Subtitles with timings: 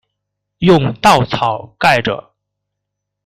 [0.57, 2.33] 用稻草盖著